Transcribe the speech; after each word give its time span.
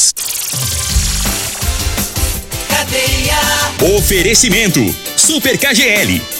mais. 0.00 0.14
Cadeia. 2.68 3.96
Oferecimento. 3.96 4.80
Super 5.16 5.58
KGL 5.58 6.39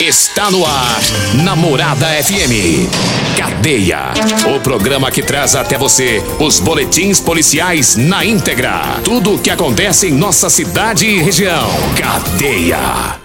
Está 0.00 0.50
no 0.50 0.62
ar, 0.66 1.00
Namorada 1.42 2.06
FM. 2.22 2.86
Cadeia. 3.34 4.12
O 4.54 4.60
programa 4.60 5.10
que 5.10 5.22
traz 5.22 5.56
até 5.56 5.78
você 5.78 6.22
os 6.38 6.60
boletins 6.60 7.18
policiais 7.18 7.96
na 7.96 8.22
íntegra. 8.22 9.00
Tudo 9.02 9.34
o 9.34 9.38
que 9.38 9.48
acontece 9.48 10.08
em 10.08 10.12
nossa 10.12 10.50
cidade 10.50 11.06
e 11.06 11.22
região. 11.22 11.66
Cadeia. 11.98 13.18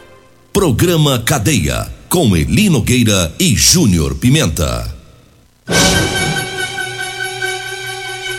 Programa 0.54 1.20
Cadeia. 1.20 1.92
Com 2.08 2.38
Eli 2.38 2.70
Nogueira 2.70 3.34
e 3.38 3.54
Júnior 3.54 4.16
Pimenta. 4.16 4.96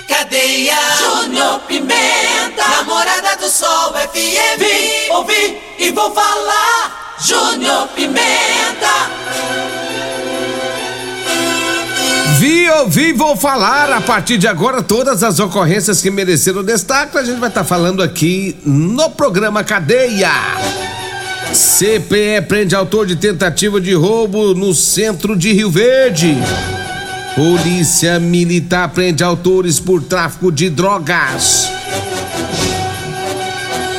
Cadeia. 0.09 0.79
Júnior 0.99 1.61
Pimenta. 1.69 2.67
Namorada 2.79 3.37
do 3.37 3.51
Sol 3.51 3.93
FM. 3.93 4.59
Vim, 4.59 5.13
ouvi 5.13 5.59
e 5.79 5.91
vou 5.93 6.11
falar. 6.15 7.02
Júnior 7.25 7.87
Pimenta. 7.95 9.13
Vi, 12.41 12.69
ouvi, 12.71 13.13
vou 13.13 13.37
falar 13.37 13.93
a 13.93 14.01
partir 14.01 14.39
de 14.39 14.49
agora 14.49 14.83
todas 14.83 15.23
as 15.23 15.39
ocorrências 15.39 16.03
que 16.03 16.11
mereceram 16.11 16.65
destaque. 16.65 17.17
A 17.17 17.23
gente 17.23 17.39
vai 17.39 17.49
estar 17.49 17.61
tá 17.61 17.67
falando 17.67 18.03
aqui 18.03 18.57
no 18.65 19.09
programa 19.11 19.63
Cadeia. 19.63 20.33
CPE 21.53 22.43
prende 22.49 22.75
autor 22.75 23.07
de 23.07 23.15
tentativa 23.15 23.81
de 23.81 23.95
roubo 23.95 24.53
no 24.53 24.75
centro 24.75 25.37
de 25.37 25.53
Rio 25.53 25.71
Verde. 25.71 26.37
Polícia 27.37 28.19
Militar 28.19 28.89
prende 28.89 29.23
autores 29.23 29.79
por 29.79 30.03
tráfico 30.03 30.51
de 30.51 30.69
drogas. 30.69 31.71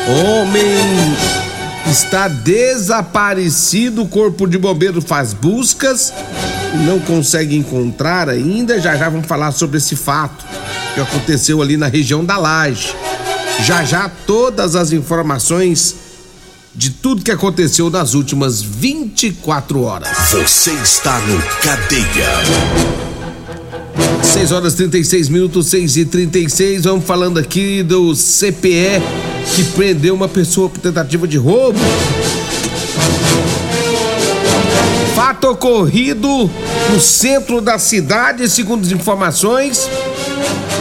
Homem 0.09 1.42
está 1.89 2.27
desaparecido. 2.27 4.03
O 4.03 4.07
Corpo 4.07 4.47
de 4.47 4.57
Bombeiro 4.57 5.01
faz 5.01 5.33
buscas 5.33 6.13
e 6.73 6.77
não 6.77 6.99
consegue 6.99 7.55
encontrar 7.55 8.29
ainda. 8.29 8.79
Já 8.79 8.95
já 8.95 9.09
vamos 9.09 9.27
falar 9.27 9.51
sobre 9.51 9.77
esse 9.77 9.95
fato 9.95 10.45
que 10.93 11.01
aconteceu 11.01 11.61
ali 11.61 11.77
na 11.77 11.87
região 11.87 12.23
da 12.23 12.37
Laje. 12.37 12.95
Já 13.65 13.83
já 13.83 14.09
todas 14.25 14.75
as 14.75 14.91
informações 14.91 15.95
de 16.75 16.89
tudo 16.89 17.23
que 17.23 17.31
aconteceu 17.31 17.89
nas 17.89 18.13
últimas 18.13 18.61
24 18.61 19.81
horas. 19.81 20.09
Você 20.31 20.71
está 20.71 21.19
no 21.19 21.39
Cadeia. 21.61 23.03
6 24.23 24.51
horas 24.51 24.73
36 24.73 25.29
minutos, 25.29 25.67
6 25.67 25.97
e 25.97 26.05
36 26.05 26.85
Vamos 26.85 27.05
falando 27.05 27.37
aqui 27.37 27.83
do 27.83 28.15
CPE 28.15 29.32
que 29.55 29.63
prendeu 29.65 30.15
uma 30.15 30.27
pessoa 30.27 30.69
por 30.69 30.79
tentativa 30.79 31.27
de 31.27 31.37
roubo. 31.37 31.79
Fato 35.15 35.49
ocorrido 35.49 36.49
no 36.91 36.99
centro 36.99 37.61
da 37.61 37.77
cidade, 37.77 38.49
segundo 38.49 38.85
as 38.85 38.91
informações. 38.91 39.87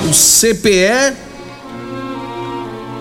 O 0.09 0.13
CPE 0.13 1.15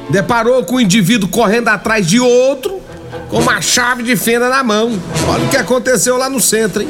deparou 0.10 0.64
com 0.64 0.76
o 0.76 0.82
indivíduo 0.82 1.30
correndo 1.30 1.70
atrás 1.70 2.06
de 2.06 2.20
outro 2.20 2.82
com 3.30 3.40
uma 3.40 3.62
chave 3.62 4.04
de 4.04 4.16
fenda 4.16 4.50
na 4.50 4.62
mão. 4.64 4.92
Olha 5.28 5.46
o 5.46 5.50
que 5.50 5.58
aconteceu 5.58 6.18
lá 6.18 6.30
no 6.30 6.42
centro, 6.42 6.82
hein? 6.82 6.90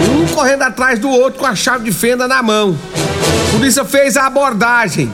Um 0.00 0.26
correndo 0.34 0.62
atrás 0.62 0.98
do 0.98 1.08
outro 1.08 1.38
com 1.38 1.46
a 1.46 1.54
chave 1.54 1.84
de 1.84 1.92
fenda 1.92 2.26
na 2.26 2.42
mão. 2.42 2.76
A 3.48 3.52
polícia 3.52 3.84
fez 3.84 4.16
a 4.16 4.26
abordagem 4.26 5.10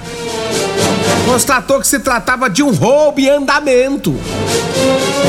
constatou 1.24 1.80
que 1.80 1.86
se 1.86 1.98
tratava 1.98 2.48
de 2.48 2.62
um 2.62 2.70
roubo 2.70 3.20
em 3.20 3.28
andamento, 3.28 4.14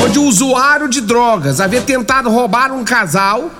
onde 0.04 0.18
o 0.18 0.24
usuário 0.24 0.88
de 0.88 1.00
drogas 1.00 1.60
havia 1.60 1.80
tentado 1.80 2.30
roubar 2.30 2.72
um 2.72 2.84
casal 2.84 3.50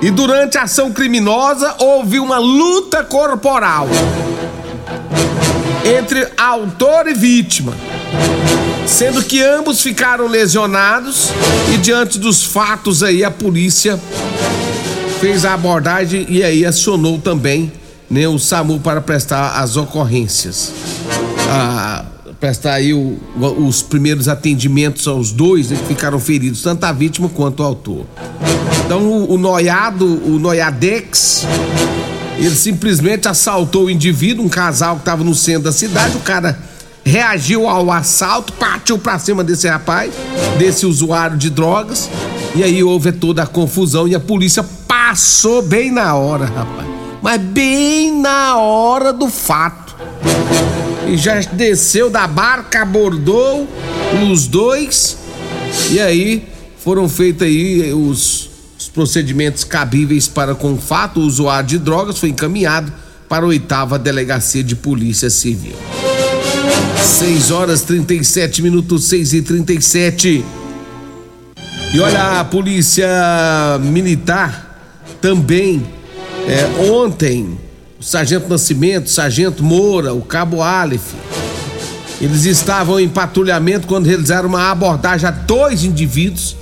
e 0.00 0.10
durante 0.10 0.56
a 0.56 0.62
ação 0.62 0.92
criminosa 0.92 1.74
houve 1.78 2.18
uma 2.20 2.38
luta 2.38 3.02
corporal 3.02 3.88
entre 5.84 6.28
autor 6.36 7.08
e 7.08 7.14
vítima, 7.14 7.72
sendo 8.86 9.22
que 9.22 9.42
ambos 9.42 9.82
ficaram 9.82 10.26
lesionados 10.26 11.30
e 11.72 11.78
diante 11.78 12.18
dos 12.18 12.44
fatos 12.44 13.02
aí 13.02 13.24
a 13.24 13.30
polícia 13.30 13.98
fez 15.20 15.44
a 15.44 15.54
abordagem 15.54 16.26
e 16.28 16.44
aí 16.44 16.64
acionou 16.64 17.18
também 17.18 17.72
né, 18.10 18.26
o 18.26 18.38
SAMU 18.38 18.80
para 18.80 19.00
prestar 19.00 19.60
as 19.60 19.76
ocorrências. 19.76 20.72
Ah, 21.48 22.04
prestar 22.40 22.74
aí 22.74 22.94
o, 22.94 23.18
os 23.58 23.82
primeiros 23.82 24.28
atendimentos 24.28 25.06
aos 25.08 25.32
dois 25.32 25.70
né, 25.70 25.76
que 25.76 25.86
ficaram 25.86 26.18
feridos, 26.18 26.62
tanto 26.62 26.84
a 26.84 26.92
vítima 26.92 27.28
quanto 27.28 27.60
o 27.60 27.66
autor. 27.66 28.06
Então 28.84 29.02
o, 29.02 29.34
o 29.34 29.38
noiado, 29.38 30.06
o 30.06 30.38
noiadex, 30.38 31.46
ele 32.38 32.54
simplesmente 32.54 33.28
assaltou 33.28 33.86
o 33.86 33.90
indivíduo, 33.90 34.44
um 34.44 34.48
casal 34.48 34.96
que 34.96 35.02
estava 35.02 35.24
no 35.24 35.34
centro 35.34 35.64
da 35.64 35.72
cidade, 35.72 36.16
o 36.16 36.20
cara 36.20 36.58
reagiu 37.04 37.66
ao 37.66 37.90
assalto, 37.90 38.52
partiu 38.52 38.98
para 38.98 39.18
cima 39.18 39.42
desse 39.42 39.66
rapaz, 39.66 40.12
desse 40.58 40.86
usuário 40.86 41.36
de 41.36 41.50
drogas, 41.50 42.08
e 42.54 42.62
aí 42.62 42.82
houve 42.82 43.12
toda 43.12 43.42
a 43.42 43.46
confusão 43.46 44.06
e 44.06 44.14
a 44.14 44.20
polícia 44.20 44.64
passou 44.86 45.62
bem 45.62 45.90
na 45.90 46.14
hora, 46.14 46.44
rapaz 46.44 46.97
mas 47.22 47.40
bem 47.40 48.20
na 48.20 48.56
hora 48.56 49.12
do 49.12 49.28
fato. 49.28 49.96
E 51.06 51.16
já 51.16 51.40
desceu 51.40 52.10
da 52.10 52.26
barca, 52.26 52.82
abordou 52.82 53.66
os 54.30 54.46
dois 54.46 55.16
e 55.90 56.00
aí 56.00 56.48
foram 56.78 57.08
feitos 57.08 57.46
aí 57.46 57.92
os, 57.92 58.50
os 58.78 58.88
procedimentos 58.88 59.64
cabíveis 59.64 60.28
para 60.28 60.54
com 60.54 60.74
o 60.74 60.78
fato. 60.78 61.20
O 61.20 61.24
usuário 61.24 61.68
de 61.68 61.78
drogas 61.78 62.18
foi 62.18 62.30
encaminhado 62.30 62.92
para 63.28 63.44
a 63.44 63.48
oitava 63.48 63.98
delegacia 63.98 64.62
de 64.62 64.74
polícia 64.74 65.30
civil. 65.30 65.76
6 66.98 67.50
horas 67.50 67.82
37 67.82 68.62
minutos, 68.62 69.04
6 69.04 69.32
e 69.34 69.42
37. 69.42 70.44
E 71.94 72.00
olha, 72.00 72.40
a 72.40 72.44
polícia 72.44 73.08
militar 73.80 74.66
também 75.20 75.86
é, 76.48 76.90
ontem, 76.90 77.58
o 78.00 78.02
Sargento 78.02 78.48
Nascimento, 78.48 79.06
o 79.06 79.10
Sargento 79.10 79.62
Moura, 79.62 80.14
o 80.14 80.22
Cabo 80.22 80.62
Aleph, 80.62 81.12
eles 82.20 82.46
estavam 82.46 82.98
em 82.98 83.08
patrulhamento 83.08 83.86
quando 83.86 84.06
realizaram 84.06 84.48
uma 84.48 84.70
abordagem 84.70 85.28
a 85.28 85.30
dois 85.30 85.84
indivíduos. 85.84 86.56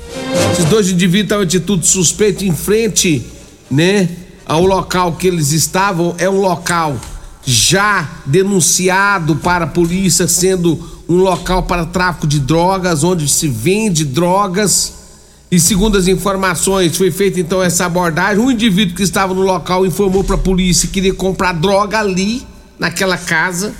Esses 0.52 0.64
dois 0.64 0.90
indivíduos 0.90 1.24
estavam 1.24 1.44
em 1.44 1.46
atitude 1.46 1.86
suspeita 1.86 2.44
em 2.44 2.52
frente, 2.52 3.24
né, 3.70 4.08
ao 4.44 4.66
local 4.66 5.12
que 5.12 5.28
eles 5.28 5.52
estavam. 5.52 6.14
É 6.18 6.28
um 6.28 6.40
local 6.40 6.96
já 7.44 8.10
denunciado 8.26 9.36
para 9.36 9.66
a 9.66 9.68
polícia, 9.68 10.26
sendo 10.26 10.78
um 11.08 11.18
local 11.18 11.62
para 11.62 11.86
tráfico 11.86 12.26
de 12.26 12.40
drogas, 12.40 13.04
onde 13.04 13.28
se 13.28 13.46
vende 13.46 14.04
drogas. 14.04 15.05
E 15.50 15.60
segundo 15.60 15.96
as 15.96 16.08
informações, 16.08 16.96
foi 16.96 17.10
feita 17.10 17.38
então 17.38 17.62
essa 17.62 17.86
abordagem. 17.86 18.42
Um 18.42 18.50
indivíduo 18.50 18.96
que 18.96 19.02
estava 19.02 19.32
no 19.32 19.42
local 19.42 19.86
informou 19.86 20.24
para 20.24 20.34
a 20.34 20.38
polícia 20.38 20.88
que 20.88 20.94
queria 20.94 21.14
comprar 21.14 21.52
droga 21.52 22.00
ali, 22.00 22.46
naquela 22.78 23.16
casa. 23.16 23.72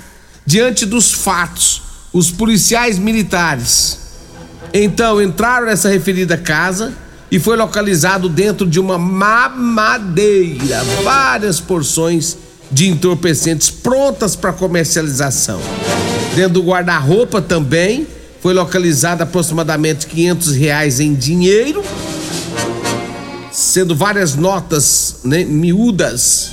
Diante 0.45 0.85
dos 0.85 1.11
fatos, 1.11 1.81
os 2.13 2.31
policiais 2.31 2.97
militares 2.97 4.07
então 4.73 5.21
entraram 5.21 5.67
nessa 5.67 5.89
referida 5.89 6.37
casa 6.37 6.93
e 7.31 7.39
foi 7.39 7.57
localizado 7.57 8.29
dentro 8.29 8.65
de 8.65 8.79
uma 8.79 8.97
mamadeira 8.97 10.83
várias 11.03 11.59
porções 11.59 12.37
de 12.71 12.87
entorpecentes 12.87 13.69
prontas 13.69 14.35
para 14.35 14.53
comercialização. 14.53 15.59
Dentro 16.35 16.53
do 16.53 16.63
guarda-roupa 16.63 17.41
também 17.41 18.07
foi 18.41 18.53
localizado 18.53 19.23
aproximadamente 19.23 20.07
500 20.07 20.55
reais 20.55 20.99
em 20.99 21.13
dinheiro, 21.13 21.83
sendo 23.51 23.95
várias 23.95 24.35
notas 24.35 25.17
né, 25.23 25.43
miúdas. 25.43 26.51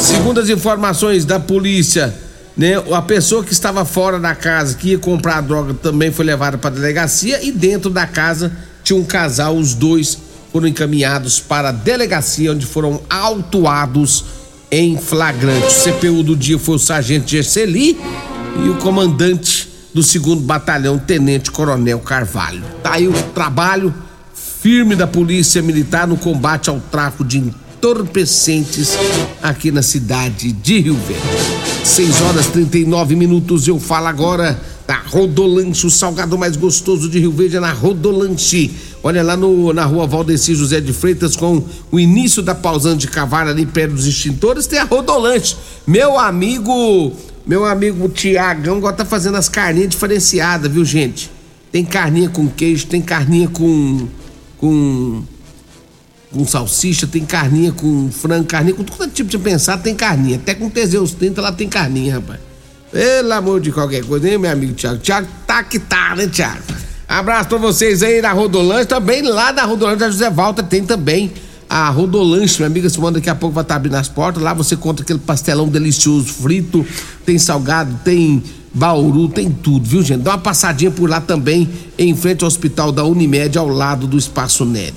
Segundo 0.00 0.40
as 0.40 0.48
informações 0.48 1.24
da 1.24 1.38
polícia, 1.38 2.14
né, 2.56 2.74
a 2.92 3.02
pessoa 3.02 3.44
que 3.44 3.52
estava 3.52 3.84
fora 3.84 4.18
da 4.18 4.34
casa, 4.34 4.74
que 4.74 4.90
ia 4.90 4.98
comprar 4.98 5.38
a 5.38 5.40
droga, 5.40 5.74
também 5.74 6.10
foi 6.10 6.24
levada 6.24 6.58
para 6.58 6.70
a 6.70 6.72
delegacia 6.72 7.42
e 7.42 7.52
dentro 7.52 7.90
da 7.90 8.06
casa 8.06 8.52
tinha 8.82 8.98
um 8.98 9.04
casal, 9.04 9.56
os 9.56 9.74
dois 9.74 10.18
foram 10.52 10.68
encaminhados 10.68 11.40
para 11.40 11.68
a 11.68 11.72
delegacia, 11.72 12.52
onde 12.52 12.64
foram 12.64 13.00
autuados 13.10 14.24
em 14.70 14.96
flagrante. 14.96 15.66
O 15.66 15.92
CPU 15.92 16.22
do 16.22 16.36
dia 16.36 16.58
foi 16.58 16.76
o 16.76 16.78
sargento 16.78 17.30
Gerceli 17.30 17.98
e 18.64 18.68
o 18.68 18.76
comandante 18.76 19.65
do 19.96 20.02
segundo 20.02 20.42
batalhão, 20.42 20.98
Tenente 20.98 21.50
Coronel 21.50 21.98
Carvalho. 22.00 22.62
Tá 22.82 22.92
aí 22.92 23.08
o 23.08 23.12
trabalho 23.34 23.94
firme 24.60 24.94
da 24.94 25.06
Polícia 25.06 25.62
Militar 25.62 26.06
no 26.06 26.18
combate 26.18 26.68
ao 26.68 26.78
tráfico 26.78 27.24
de 27.24 27.38
entorpecentes 27.38 28.90
aqui 29.42 29.70
na 29.70 29.80
cidade 29.80 30.52
de 30.52 30.80
Rio 30.80 30.96
Verde. 30.96 31.24
6 31.82 32.20
horas 32.20 32.46
39 32.48 33.16
minutos, 33.16 33.66
eu 33.66 33.80
falo 33.80 34.08
agora 34.08 34.60
da 34.86 34.98
Rodolanche, 34.98 35.86
o 35.86 35.90
salgado 35.90 36.36
mais 36.36 36.56
gostoso 36.56 37.08
de 37.08 37.18
Rio 37.18 37.32
Verde 37.32 37.56
é 37.56 37.60
na 37.60 37.72
Rodolanche. 37.72 38.72
Olha 39.02 39.22
lá 39.22 39.34
no, 39.34 39.72
na 39.72 39.86
rua 39.86 40.06
Valdeci 40.06 40.54
José 40.54 40.78
de 40.78 40.92
Freitas, 40.92 41.34
com 41.34 41.64
o 41.90 41.98
início 41.98 42.42
da 42.42 42.54
pausando 42.54 42.98
de 42.98 43.08
cavalo 43.08 43.48
ali 43.48 43.64
perto 43.64 43.94
dos 43.94 44.04
extintores, 44.04 44.66
tem 44.66 44.78
a 44.78 44.84
Rodolanche. 44.84 45.56
Meu 45.86 46.18
amigo, 46.18 47.14
meu 47.46 47.64
amigo 47.64 48.08
Tiagão 48.08 48.78
agora 48.78 48.96
tá 48.96 49.04
fazendo 49.04 49.36
as 49.36 49.48
carninhas 49.48 49.90
diferenciadas, 49.90 50.70
viu 50.70 50.84
gente? 50.84 51.30
Tem 51.70 51.84
carninha 51.84 52.28
com 52.28 52.48
queijo, 52.48 52.86
tem 52.86 53.00
carninha 53.00 53.48
com. 53.48 54.08
com 54.58 55.22
com 56.32 56.44
salsicha, 56.44 57.06
tem 57.06 57.24
carninha 57.24 57.72
com 57.72 58.10
frango, 58.10 58.44
carninha 58.46 58.74
com 58.74 58.82
todo 58.82 59.08
tipo 59.10 59.30
de 59.30 59.38
pensar, 59.38 59.78
tem 59.78 59.94
carninha. 59.94 60.36
Até 60.36 60.54
com 60.54 60.68
Teseus 60.68 61.12
30 61.12 61.40
lá 61.40 61.52
tem 61.52 61.68
carninha, 61.68 62.16
rapaz. 62.16 62.40
Pelo 62.90 63.32
amor 63.32 63.60
de 63.60 63.72
qualquer 63.72 64.04
coisa, 64.04 64.28
hein, 64.28 64.36
meu 64.36 64.50
amigo 64.50 64.74
Thiago? 64.74 64.98
Thiago 64.98 65.28
tá 65.46 65.62
que 65.62 65.78
tá, 65.78 66.14
né, 66.16 66.26
Thiago? 66.26 66.62
Abraço 67.08 67.48
pra 67.48 67.58
vocês 67.58 68.02
aí 68.02 68.20
na 68.20 68.32
Rodolanche, 68.32 68.86
também 68.86 69.22
lá 69.22 69.52
na 69.52 69.64
Rodolanche 69.64 69.98
da 69.98 70.10
José 70.10 70.28
Walter 70.28 70.64
tem 70.64 70.84
também 70.84 71.32
a 71.68 71.88
Rodolanche, 71.90 72.58
minha 72.58 72.66
amiga 72.66 72.88
Simone, 72.88 73.14
daqui 73.14 73.28
a 73.28 73.34
pouco 73.34 73.54
vai 73.54 73.62
estar 73.62 73.74
tá 73.74 73.76
abrindo 73.76 73.96
as 73.96 74.08
portas. 74.08 74.42
Lá 74.42 74.54
você 74.54 74.76
conta 74.76 75.02
aquele 75.02 75.18
pastelão 75.18 75.68
delicioso, 75.68 76.26
frito, 76.26 76.86
tem 77.24 77.38
salgado, 77.38 77.98
tem 78.04 78.42
bauru, 78.72 79.28
tem 79.28 79.50
tudo, 79.50 79.86
viu, 79.86 80.02
gente? 80.02 80.22
Dá 80.22 80.32
uma 80.32 80.38
passadinha 80.38 80.90
por 80.90 81.08
lá 81.08 81.20
também, 81.20 81.68
em 81.98 82.14
frente 82.14 82.44
ao 82.44 82.48
hospital 82.48 82.92
da 82.92 83.04
Unimed, 83.04 83.56
ao 83.56 83.68
lado 83.68 84.06
do 84.06 84.18
Espaço 84.18 84.64
Nery. 84.64 84.94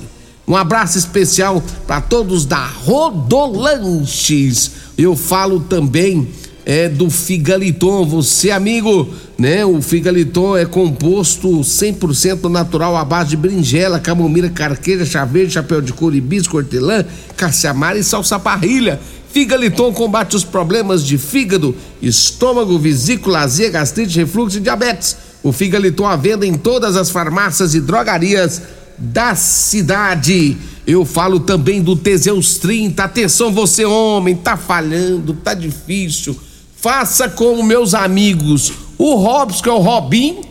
Um 0.48 0.56
abraço 0.56 0.98
especial 0.98 1.62
para 1.86 2.02
todos 2.02 2.46
da 2.46 2.66
Rodolanches. 2.66 4.72
Eu 4.98 5.16
falo 5.16 5.60
também 5.60 6.28
é 6.72 6.88
do 6.88 7.10
Figaliton, 7.10 8.06
você 8.06 8.52
amigo, 8.52 9.10
né? 9.40 9.66
O 9.66 9.82
Figaliton 9.82 10.56
é 10.56 10.68
composto 10.68 11.50
100% 11.62 12.48
natural 12.48 12.96
à 12.96 13.04
base 13.04 13.32
de 13.32 13.38
berinjela, 13.38 14.00
camomila, 14.00 14.52
carqueja, 14.52 15.04
chá 15.04 15.26
verde, 15.26 15.54
chapéu 15.54 15.82
de 15.82 15.92
couro, 15.92 16.16
hibisco, 16.16 16.58
hortelã, 16.58 17.04
caciamara 17.36 17.98
e 17.98 18.04
salsa 18.04 18.38
parrilha. 18.38 19.00
Figaliton 19.32 19.92
combate 19.92 20.36
os 20.36 20.44
problemas 20.44 21.04
de 21.04 21.18
fígado, 21.18 21.76
estômago, 22.04 22.78
vesícula, 22.78 23.40
azia, 23.40 23.72
gastrite, 23.72 24.20
refluxo 24.20 24.58
e 24.58 24.62
diabetes. 24.62 25.18
O 25.42 25.52
Figaliton 25.52 26.06
à 26.06 26.16
venda 26.16 26.46
em 26.46 26.54
todas 26.54 26.96
as 26.96 27.10
farmácias 27.10 27.74
e 27.74 27.82
drogarias 27.82 28.62
da 28.96 29.34
cidade. 29.34 30.56
Eu 30.86 31.04
falo 31.04 31.40
também 31.40 31.82
do 31.82 31.96
Teseus 31.96 32.60
30. 32.60 33.04
Atenção, 33.04 33.52
você 33.52 33.86
homem, 33.86 34.36
tá 34.36 34.56
falhando, 34.56 35.34
tá 35.34 35.56
difícil. 35.56 36.38
Faça 36.82 37.28
como 37.28 37.64
meus 37.64 37.94
amigos, 37.94 38.72
o 38.98 39.16
Robson, 39.16 39.64
que 39.64 39.70
é 39.70 39.72
o 39.72 39.80
Robin, 39.80 40.42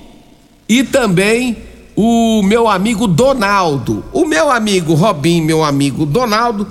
e 0.69 0.85
também 0.85 1.57
o 1.97 2.43
meu 2.43 2.69
amigo 2.69 3.07
Donaldo. 3.07 4.05
O 4.13 4.27
meu 4.27 4.51
amigo 4.51 4.95
Robin, 4.95 5.41
meu 5.41 5.65
amigo 5.65 6.05
Donaldo, 6.05 6.67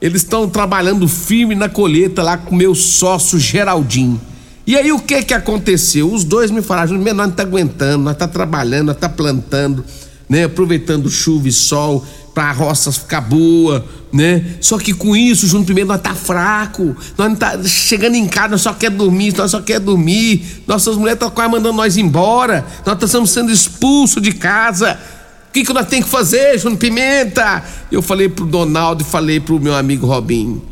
eles 0.00 0.22
estão 0.22 0.48
trabalhando 0.48 1.06
firme 1.06 1.54
na 1.54 1.68
colheita 1.68 2.22
lá 2.22 2.36
com 2.36 2.54
meu 2.54 2.74
sócio 2.74 3.38
Geraldinho. 3.38 4.20
E 4.66 4.76
aí 4.76 4.90
o 4.90 4.98
que 4.98 5.22
que 5.22 5.34
aconteceu? 5.34 6.12
Os 6.12 6.24
dois 6.24 6.50
me 6.50 6.60
falaram, 6.60 6.98
nós 6.98 7.16
não 7.16 7.30
tá 7.30 7.44
aguentando, 7.44 8.02
nós 8.02 8.16
tá 8.16 8.26
trabalhando, 8.26 8.86
nós 8.86 8.96
tá 8.96 9.08
plantando 9.08 9.84
né? 10.28 10.44
Aproveitando 10.44 11.08
chuva 11.08 11.48
e 11.48 11.52
sol 11.52 12.04
para 12.36 12.50
a 12.50 12.52
roça 12.52 12.92
ficar 12.92 13.22
boa, 13.22 13.82
né? 14.12 14.44
Só 14.60 14.76
que 14.78 14.92
com 14.92 15.16
isso, 15.16 15.46
Júnior 15.46 15.64
Primeiro, 15.64 15.88
nós 15.88 16.02
tá 16.02 16.14
fraco, 16.14 16.94
nós 17.16 17.30
não 17.30 17.34
tá 17.34 17.58
chegando 17.64 18.14
em 18.14 18.28
casa, 18.28 18.48
nós 18.48 18.60
só 18.60 18.74
quer 18.74 18.90
dormir, 18.90 19.34
nós 19.34 19.50
só 19.50 19.62
quer 19.62 19.80
dormir, 19.80 20.62
nossas 20.66 20.96
mulheres 20.96 21.14
estão 21.14 21.30
quase 21.30 21.50
mandando 21.50 21.72
nós 21.72 21.96
embora, 21.96 22.66
nós 22.84 23.02
estamos 23.02 23.30
sendo 23.30 23.50
expulsos 23.50 24.20
de 24.20 24.32
casa. 24.32 25.00
O 25.48 25.52
que, 25.54 25.64
que 25.64 25.72
nós 25.72 25.86
temos 25.86 26.04
que 26.04 26.10
fazer, 26.10 26.58
Júnior 26.58 26.78
Pimenta? 26.78 27.64
Eu 27.90 28.02
falei 28.02 28.28
pro 28.28 28.44
Donaldo 28.44 29.02
e 29.02 29.06
falei 29.06 29.40
pro 29.40 29.58
meu 29.58 29.74
amigo 29.74 30.06
Robinho. 30.06 30.62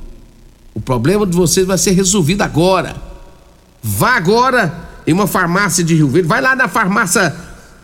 O 0.74 0.82
problema 0.82 1.26
de 1.26 1.34
vocês 1.34 1.66
vai 1.66 1.78
ser 1.78 1.92
resolvido 1.92 2.42
agora. 2.42 2.94
Vá 3.82 4.16
agora 4.16 4.86
em 5.06 5.14
uma 5.14 5.26
farmácia 5.26 5.82
de 5.82 5.94
Rio 5.94 6.10
Verde, 6.10 6.28
vai 6.28 6.42
lá 6.42 6.54
na 6.54 6.68
farmácia 6.68 7.34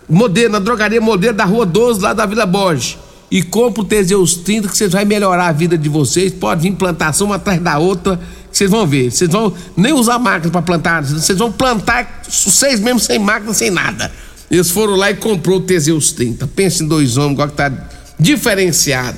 Modelo, 0.07 0.53
na 0.53 0.59
drogaria 0.59 1.01
Modelo 1.01 1.35
da 1.35 1.47
Rua 1.47 1.65
12, 1.65 1.99
lá 1.99 2.13
da 2.13 2.27
Vila 2.27 2.45
Borges. 2.45 2.99
E 3.31 3.43
compra 3.43 3.83
o 3.83 3.85
Teseus 3.85 4.35
30 4.35 4.69
que 4.69 4.77
vocês 4.77 4.93
vai 4.93 5.05
melhorar 5.05 5.47
a 5.47 5.53
vida 5.53 5.79
de 5.79 5.89
vocês. 5.89 6.33
Pode 6.33 6.63
vir 6.63 6.75
plantação 6.75 7.29
uma 7.29 7.37
atrás 7.37 7.61
da 7.61 7.79
outra, 7.79 8.17
que 8.51 8.57
vocês 8.57 8.71
vão 8.71 8.87
ver. 8.87 9.11
Vocês 9.11 9.31
vão 9.31 9.55
nem 9.77 9.93
usar 9.93 10.19
máquina 10.19 10.51
para 10.51 10.63
plantar, 10.63 11.05
vocês 11.05 11.39
vão 11.39 11.53
plantar 11.53 12.23
vocês 12.29 12.81
mesmo 12.81 12.99
sem 12.99 13.19
máquina, 13.19 13.55
sem 13.55 13.71
nada. 13.71 14.11
Eles 14.51 14.71
foram 14.71 14.97
lá 14.97 15.11
e 15.11 15.15
comprou 15.15 15.59
o 15.59 15.61
Teseus 15.61 16.11
30. 16.13 16.49
Pensa 16.49 16.83
em 16.83 16.89
dois 16.89 17.17
homens 17.17 17.35
agora 17.35 17.51
que 17.51 17.57
tá 17.57 17.73
diferenciado. 18.19 19.17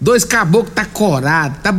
Dois 0.00 0.24
caboclos 0.24 0.72
tá 0.74 0.84
corado, 0.84 1.56
tá, 1.60 1.74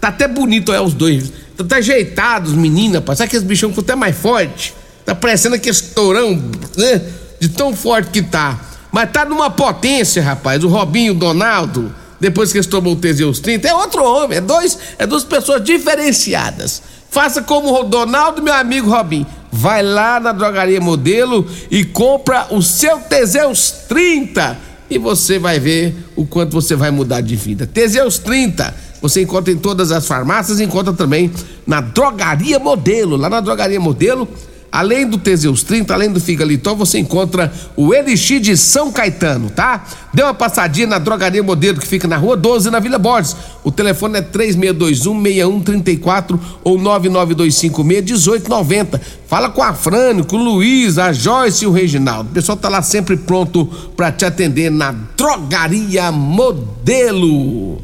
tá 0.00 0.08
até 0.08 0.28
bonito 0.28 0.72
é 0.72 0.80
os 0.80 0.94
dois. 0.94 1.32
Tá, 1.56 1.64
tá 1.64 1.76
ajeitados, 1.76 2.52
menina, 2.52 2.98
rapaz. 2.98 3.18
Sabe 3.18 3.28
aqueles 3.28 3.44
bichão 3.44 3.72
que 3.72 3.80
até 3.80 3.96
mais 3.96 4.16
forte? 4.16 4.72
Tá 5.04 5.14
parecendo 5.14 5.56
aquele 5.56 5.74
estourão, 5.74 6.40
né? 6.76 7.02
de 7.40 7.48
tão 7.48 7.74
forte 7.74 8.10
que 8.10 8.22
tá. 8.22 8.58
Mas 8.94 9.10
tá 9.10 9.24
numa 9.24 9.50
potência, 9.50 10.22
rapaz. 10.22 10.62
O 10.62 10.68
Robinho, 10.68 11.14
o 11.14 11.16
Donaldo, 11.16 11.92
depois 12.20 12.52
que 12.52 12.58
eles 12.58 12.66
tomam 12.68 12.92
o 12.92 12.96
Teseus 12.96 13.40
30, 13.40 13.66
é 13.66 13.74
outro 13.74 14.04
homem, 14.04 14.38
é 14.38 14.40
dois, 14.40 14.78
é 14.96 15.04
duas 15.04 15.24
pessoas 15.24 15.64
diferenciadas. 15.64 16.80
Faça 17.10 17.42
como 17.42 17.74
o 17.74 17.82
Donaldo, 17.82 18.40
meu 18.40 18.54
amigo 18.54 18.88
Robinho. 18.88 19.26
Vai 19.50 19.82
lá 19.82 20.20
na 20.20 20.30
drogaria 20.30 20.80
modelo 20.80 21.44
e 21.72 21.84
compra 21.84 22.46
o 22.50 22.62
seu 22.62 23.00
Teseus 23.00 23.72
30 23.88 24.56
e 24.88 24.96
você 24.96 25.40
vai 25.40 25.58
ver 25.58 25.96
o 26.14 26.24
quanto 26.24 26.52
você 26.52 26.76
vai 26.76 26.92
mudar 26.92 27.20
de 27.20 27.34
vida. 27.34 27.66
Teseus 27.66 28.18
30, 28.18 28.72
você 29.02 29.22
encontra 29.22 29.52
em 29.52 29.56
todas 29.56 29.90
as 29.90 30.06
farmácias, 30.06 30.60
encontra 30.60 30.92
também 30.92 31.32
na 31.66 31.80
drogaria 31.80 32.60
modelo. 32.60 33.16
Lá 33.16 33.28
na 33.28 33.40
drogaria 33.40 33.80
modelo 33.80 34.28
Além 34.74 35.06
do 35.06 35.16
Teseus 35.16 35.62
30, 35.62 35.94
além 35.94 36.10
do 36.10 36.20
Figalitol, 36.20 36.74
você 36.74 36.98
encontra 36.98 37.52
o 37.76 37.94
Elixir 37.94 38.40
de 38.40 38.56
São 38.56 38.90
Caetano, 38.90 39.48
tá? 39.48 39.84
Dê 40.12 40.20
uma 40.20 40.34
passadinha 40.34 40.88
na 40.88 40.98
Drogaria 40.98 41.44
Modelo, 41.44 41.78
que 41.78 41.86
fica 41.86 42.08
na 42.08 42.16
Rua 42.16 42.36
12, 42.36 42.72
na 42.72 42.80
Vila 42.80 42.98
Borges. 42.98 43.36
O 43.62 43.70
telefone 43.70 44.18
é 44.18 44.22
3621-6134 44.22 46.40
ou 46.64 46.76
99256-1890. 46.76 49.00
Fala 49.28 49.48
com 49.48 49.62
a 49.62 49.72
Frânio, 49.72 50.24
com 50.24 50.38
o 50.38 50.42
Luiz, 50.42 50.98
a 50.98 51.12
Joyce 51.12 51.62
e 51.62 51.68
o 51.68 51.72
Reginaldo. 51.72 52.30
O 52.30 52.32
pessoal 52.32 52.58
tá 52.58 52.68
lá 52.68 52.82
sempre 52.82 53.16
pronto 53.16 53.66
para 53.96 54.10
te 54.10 54.24
atender 54.24 54.72
na 54.72 54.90
Drogaria 55.16 56.10
Modelo. 56.10 57.80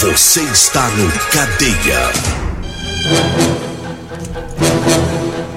Você 0.00 0.42
está 0.42 0.88
no 0.88 1.10
Cadeia. 1.32 2.12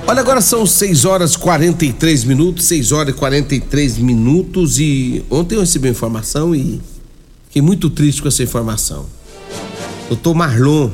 Olha, 0.10 0.22
agora 0.22 0.42
são 0.42 0.66
6 0.66 1.06
horas 1.06 1.36
43 1.36 2.24
minutos, 2.24 2.66
6 2.66 2.92
horas 2.94 3.14
e 3.14 3.16
43 3.16 4.00
minutos 4.00 4.80
e 4.80 5.24
ontem 5.30 5.54
eu 5.54 5.62
recebi 5.62 5.88
informação 5.88 6.56
e 6.56 6.82
fiquei 7.46 7.62
muito 7.62 7.92
triste 7.92 8.20
com 8.20 8.28
essa 8.28 8.42
informação. 8.42 9.06
Doutor 10.08 10.34
Marlon, 10.34 10.90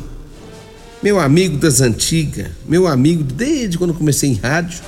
meu 1.01 1.17
amigo 1.17 1.55
das 1.55 1.79
antigas, 1.79 2.49
meu 2.67 2.87
amigo 2.87 3.23
desde 3.23 3.77
quando 3.77 3.93
comecei 3.93 4.31
em 4.31 4.33
rádio, 4.33 4.81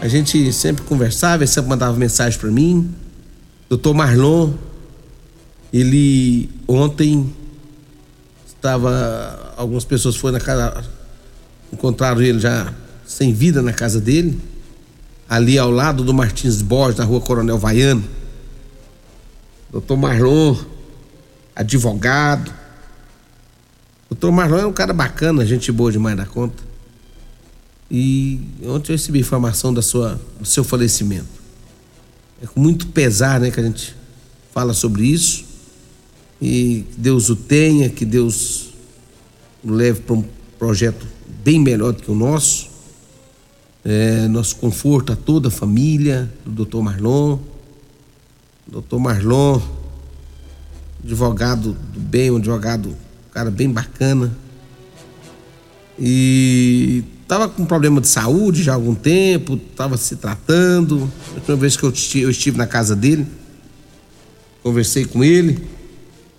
a 0.00 0.06
gente 0.06 0.52
sempre 0.52 0.84
conversava, 0.84 1.42
ele 1.42 1.50
sempre 1.50 1.70
mandava 1.70 1.98
mensagem 1.98 2.38
para 2.38 2.52
mim. 2.52 2.88
Doutor 3.68 3.94
Marlon, 3.94 4.52
ele 5.72 6.48
ontem 6.68 7.34
estava, 8.46 9.54
algumas 9.56 9.84
pessoas 9.84 10.14
foram 10.14 10.34
na 10.34 10.40
casa, 10.40 10.84
encontraram 11.72 12.22
ele 12.22 12.38
já 12.38 12.72
sem 13.08 13.32
vida 13.32 13.62
na 13.62 13.72
casa 13.72 13.98
dele. 13.98 14.38
ali 15.28 15.58
ao 15.58 15.70
lado 15.70 16.04
do 16.04 16.14
Martins 16.14 16.62
Borges, 16.62 16.98
na 16.98 17.04
rua 17.04 17.20
Coronel 17.20 17.58
Vaiano. 17.58 18.04
Doutor 19.70 19.96
Marlon, 19.96 20.56
advogado. 21.54 22.52
Doutor 24.08 24.32
Marlon 24.32 24.58
é 24.58 24.66
um 24.66 24.72
cara 24.72 24.94
bacana, 24.94 25.44
gente 25.44 25.70
boa 25.70 25.92
demais 25.92 26.16
da 26.16 26.24
conta. 26.24 26.62
E 27.90 28.40
ontem 28.64 28.92
eu 28.92 28.96
recebi 28.96 29.18
informação 29.20 29.72
da 29.72 29.82
sua, 29.82 30.18
do 30.38 30.46
seu 30.46 30.64
falecimento. 30.64 31.28
É 32.42 32.46
com 32.46 32.60
muito 32.60 32.86
pesar 32.88 33.40
né, 33.40 33.50
que 33.50 33.60
a 33.60 33.62
gente 33.62 33.94
fala 34.52 34.72
sobre 34.72 35.04
isso. 35.04 35.44
E 36.40 36.86
que 36.90 37.00
Deus 37.00 37.28
o 37.28 37.36
tenha, 37.36 37.90
que 37.90 38.04
Deus 38.04 38.68
o 39.62 39.70
leve 39.70 40.00
para 40.00 40.14
um 40.14 40.24
projeto 40.58 41.06
bem 41.42 41.58
melhor 41.58 41.92
do 41.92 42.02
que 42.02 42.10
o 42.10 42.14
nosso. 42.14 42.77
É, 43.90 44.28
nosso 44.28 44.56
conforto 44.56 45.14
a 45.14 45.16
toda 45.16 45.48
a 45.48 45.50
família 45.50 46.30
do 46.44 46.50
doutor 46.50 46.82
Marlon. 46.82 47.38
Doutor 48.66 49.00
Marlon, 49.00 49.62
advogado 51.02 51.72
do 51.94 51.98
bem, 51.98 52.30
um 52.30 52.36
advogado, 52.36 52.90
um 52.90 53.32
cara 53.32 53.50
bem 53.50 53.70
bacana. 53.70 54.30
E 55.98 57.02
estava 57.22 57.48
com 57.48 57.64
problema 57.64 57.98
de 57.98 58.08
saúde 58.08 58.62
já 58.62 58.72
há 58.72 58.74
algum 58.74 58.94
tempo, 58.94 59.54
estava 59.54 59.96
se 59.96 60.16
tratando. 60.16 61.10
A 61.30 61.34
última 61.36 61.56
vez 61.56 61.74
que 61.74 61.82
eu 61.82 61.90
estive, 62.28 62.58
na 62.58 62.66
casa 62.66 62.94
dele, 62.94 63.26
conversei 64.62 65.06
com 65.06 65.24
ele, 65.24 65.66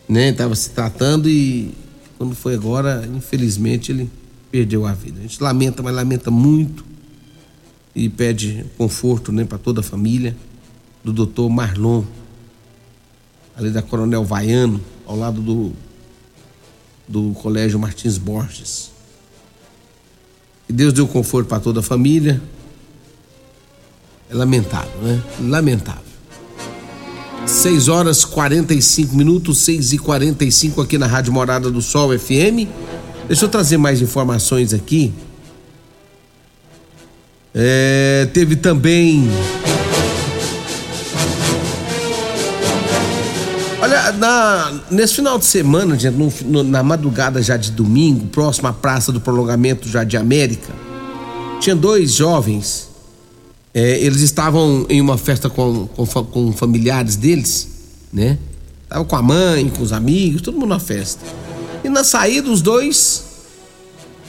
né? 0.08 0.30
Estava 0.30 0.54
se 0.54 0.70
tratando 0.70 1.28
e 1.28 1.74
quando 2.16 2.36
foi 2.36 2.54
agora, 2.54 3.10
infelizmente, 3.12 3.92
ele 3.92 4.08
perdeu 4.52 4.86
a 4.86 4.94
vida. 4.94 5.18
A 5.18 5.24
gente 5.24 5.42
lamenta, 5.42 5.82
mas 5.82 5.96
lamenta 5.96 6.30
muito 6.30 6.89
e 8.00 8.08
pede 8.08 8.66
conforto 8.78 9.30
né, 9.30 9.44
para 9.44 9.58
toda 9.58 9.82
a 9.82 9.84
família 9.84 10.34
do 11.04 11.12
doutor 11.12 11.50
Marlon, 11.50 12.04
ali 13.58 13.70
da 13.72 13.82
Coronel 13.82 14.24
Vaiano, 14.24 14.80
ao 15.06 15.18
lado 15.18 15.42
do, 15.42 15.74
do 17.06 17.34
Colégio 17.34 17.78
Martins 17.78 18.18
Borges. 18.18 18.92
Que 20.66 20.72
Deus 20.72 20.94
deu 20.94 21.08
conforto 21.10 21.48
para 21.48 21.60
toda 21.60 21.82
a 21.82 21.84
família. 21.84 22.42
É 24.30 24.34
lamentável, 24.34 25.02
né? 25.02 25.22
Lamentável. 25.42 26.04
6 27.46 27.90
horas 27.90 28.24
45 28.24 29.14
minutos, 29.14 29.58
6 29.60 29.94
e 29.94 29.98
45 29.98 30.82
aqui 30.82 30.98
na 30.98 31.08
Rádio 31.08 31.34
Morada 31.34 31.70
do 31.70 31.82
Sol 31.82 32.18
FM. 32.18 32.70
Deixa 33.28 33.44
eu 33.44 33.50
trazer 33.50 33.78
mais 33.78 34.02
informações 34.02 34.74
aqui. 34.74 35.12
É, 37.62 38.26
teve 38.34 38.56
também. 38.56 39.30
Olha, 43.82 44.14
na, 44.14 44.80
nesse 44.90 45.16
final 45.16 45.38
de 45.38 45.44
semana, 45.44 46.00
gente, 46.00 46.16
no, 46.16 46.32
no, 46.46 46.64
na 46.64 46.82
madrugada 46.82 47.42
já 47.42 47.58
de 47.58 47.72
domingo, 47.72 48.28
próximo 48.28 48.70
à 48.70 48.74
Praça 48.74 49.12
do 49.12 49.20
Prolongamento 49.20 49.90
já 49.90 50.06
de 50.06 50.16
América, 50.16 50.74
tinha 51.60 51.76
dois 51.76 52.14
jovens. 52.14 52.88
É, 53.74 54.00
eles 54.00 54.22
estavam 54.22 54.86
em 54.88 55.02
uma 55.02 55.18
festa 55.18 55.50
com, 55.50 55.86
com, 55.88 56.06
com 56.06 56.54
familiares 56.54 57.18
deles, 57.18 57.68
né? 58.14 58.38
Estavam 58.84 59.04
com 59.04 59.16
a 59.18 59.22
mãe, 59.22 59.68
com 59.68 59.84
os 59.84 59.92
amigos, 59.92 60.42
todo 60.42 60.58
mundo 60.58 60.70
na 60.70 60.80
festa. 60.80 61.26
E 61.84 61.90
na 61.90 62.06
saída, 62.06 62.50
os 62.50 62.62
dois 62.62 63.29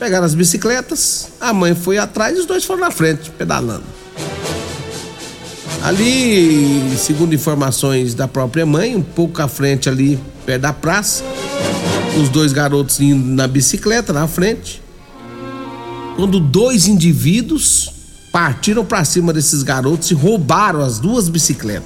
Pegaram 0.00 0.24
as 0.24 0.34
bicicletas, 0.34 1.28
a 1.38 1.52
mãe 1.52 1.74
foi 1.74 1.98
atrás 1.98 2.34
e 2.34 2.40
os 2.40 2.46
dois 2.46 2.64
foram 2.64 2.80
na 2.80 2.90
frente, 2.90 3.30
pedalando. 3.32 3.84
Ali, 5.82 6.96
segundo 6.96 7.34
informações 7.34 8.14
da 8.14 8.26
própria 8.26 8.64
mãe, 8.64 8.96
um 8.96 9.02
pouco 9.02 9.42
à 9.42 9.46
frente 9.46 9.90
ali, 9.90 10.18
perto 10.46 10.62
da 10.62 10.72
praça, 10.72 11.22
os 12.18 12.30
dois 12.30 12.50
garotos 12.54 12.98
indo 12.98 13.26
na 13.34 13.46
bicicleta 13.46 14.10
na 14.10 14.26
frente. 14.26 14.82
Quando 16.16 16.40
dois 16.40 16.86
indivíduos 16.86 17.90
partiram 18.32 18.86
para 18.86 19.04
cima 19.04 19.34
desses 19.34 19.62
garotos 19.62 20.10
e 20.10 20.14
roubaram 20.14 20.80
as 20.80 20.98
duas 20.98 21.28
bicicletas. 21.28 21.84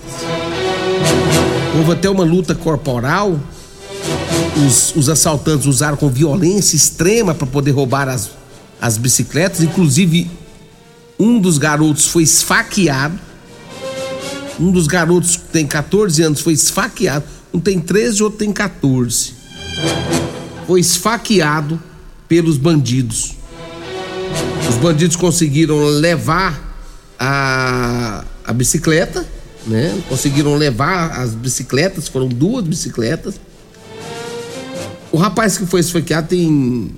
Houve 1.76 1.92
até 1.92 2.08
uma 2.08 2.22
luta 2.22 2.54
corporal 2.54 3.40
os, 4.66 4.94
os 4.96 5.08
assaltantes 5.08 5.66
usaram 5.66 5.96
com 5.96 6.08
violência 6.08 6.76
extrema 6.76 7.34
para 7.34 7.46
poder 7.46 7.72
roubar 7.72 8.08
as, 8.08 8.30
as 8.80 8.96
bicicletas. 8.96 9.60
Inclusive, 9.62 10.30
um 11.18 11.38
dos 11.38 11.58
garotos 11.58 12.06
foi 12.06 12.22
esfaqueado. 12.22 13.18
Um 14.58 14.70
dos 14.70 14.86
garotos 14.86 15.36
que 15.36 15.48
tem 15.48 15.66
14 15.66 16.22
anos 16.22 16.40
foi 16.40 16.52
esfaqueado. 16.52 17.24
Um 17.52 17.60
tem 17.60 17.80
13 17.80 18.18
e 18.18 18.22
outro 18.22 18.38
tem 18.38 18.52
14. 18.52 19.32
Foi 20.66 20.80
esfaqueado 20.80 21.80
pelos 22.28 22.56
bandidos. 22.56 23.34
Os 24.68 24.76
bandidos 24.76 25.16
conseguiram 25.16 25.84
levar 25.84 26.76
a, 27.18 28.24
a 28.44 28.52
bicicleta, 28.52 29.26
né? 29.66 30.00
Conseguiram 30.08 30.54
levar 30.56 31.20
as 31.20 31.34
bicicletas, 31.34 32.08
foram 32.08 32.28
duas 32.28 32.64
bicicletas 32.64 33.34
o 35.14 35.16
rapaz 35.16 35.56
que 35.56 35.64
foi 35.64 35.78
esfaqueado 35.78 36.26
tem, 36.26 36.90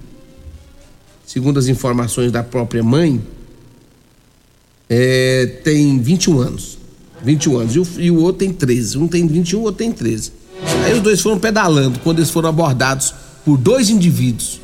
segundo 1.26 1.58
as 1.58 1.68
informações 1.68 2.32
da 2.32 2.42
própria 2.42 2.82
mãe, 2.82 3.20
é, 4.88 5.60
tem 5.62 5.98
21 6.00 6.38
anos. 6.40 6.78
21 7.22 7.58
anos. 7.58 7.76
E 7.76 7.78
o, 7.78 7.86
e 7.98 8.10
o 8.10 8.22
outro 8.22 8.38
tem 8.38 8.54
13. 8.54 8.96
Um 8.96 9.06
tem 9.06 9.26
21, 9.26 9.58
o 9.58 9.62
outro 9.64 9.76
tem 9.76 9.92
13. 9.92 10.32
Aí 10.86 10.94
os 10.94 11.02
dois 11.02 11.20
foram 11.20 11.38
pedalando 11.38 11.98
quando 11.98 12.20
eles 12.20 12.30
foram 12.30 12.48
abordados 12.48 13.12
por 13.44 13.58
dois 13.58 13.90
indivíduos, 13.90 14.62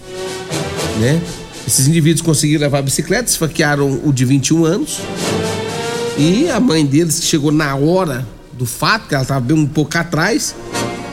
né? 0.99 1.21
Esses 1.67 1.87
indivíduos 1.87 2.23
conseguiram 2.23 2.63
levar 2.63 2.79
a 2.79 2.83
bicicleta, 2.83 3.29
esfaquearam 3.29 4.01
o 4.03 4.15
de 4.15 4.25
21 4.25 4.65
anos. 4.65 4.99
E 6.17 6.49
a 6.49 6.59
mãe 6.59 6.87
deles, 6.87 7.21
que 7.21 7.27
chegou 7.27 7.53
na 7.53 7.77
hora 7.77 8.27
do 8.55 8.65
fato, 8.65 9.09
que 9.09 9.15
ela 9.15 9.25
estava 9.25 9.41
bem 9.41 9.59
um 9.59 9.67
pouco 9.67 9.99
atrás, 9.99 10.55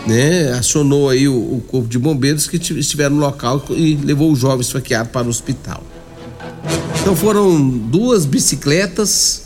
né, 0.07 0.51
acionou 0.53 1.09
aí 1.09 1.27
o, 1.27 1.35
o, 1.35 1.63
corpo 1.67 1.87
de 1.87 1.99
bombeiros 1.99 2.47
que 2.47 2.57
estiveram 2.57 3.15
no 3.15 3.21
local 3.21 3.63
e 3.69 3.95
levou 3.95 4.31
o 4.31 4.35
jovem 4.35 4.61
esfaqueado 4.61 5.09
para 5.09 5.27
o 5.27 5.29
hospital. 5.29 5.83
Então 7.01 7.15
foram 7.15 7.59
duas 7.67 8.25
bicicletas. 8.25 9.43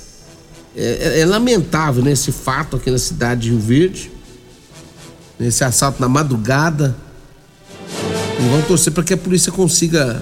É, 0.75 1.17
é, 1.17 1.19
é 1.19 1.25
lamentável 1.25 2.03
né, 2.03 2.11
esse 2.11 2.31
fato 2.31 2.75
aqui 2.75 2.89
na 2.89 2.97
cidade 2.97 3.41
de 3.41 3.49
Rio 3.49 3.59
Verde. 3.59 4.11
Esse 5.39 5.63
assalto 5.63 6.01
na 6.01 6.09
madrugada. 6.09 6.95
E 8.39 8.49
vamos 8.49 8.67
torcer 8.67 8.91
para 8.91 9.03
que 9.03 9.13
a 9.13 9.17
polícia 9.17 9.51
consiga 9.51 10.21